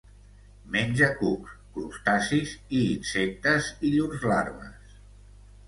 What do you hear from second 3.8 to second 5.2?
i llurs larves.